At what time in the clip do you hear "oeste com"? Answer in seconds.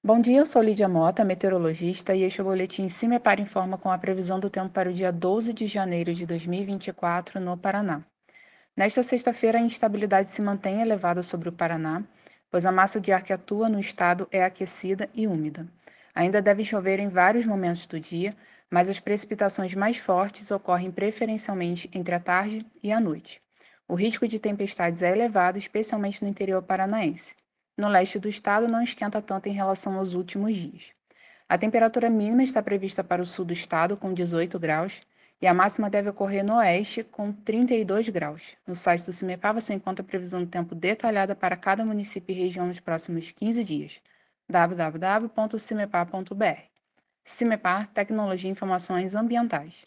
36.56-37.32